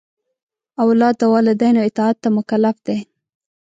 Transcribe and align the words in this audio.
اولاد 0.83 1.15
د 1.21 1.23
والدینو 1.33 1.79
اطاعت 1.89 2.17
ته 2.23 2.29
مکلف 2.37 2.75
دی. 2.87 2.97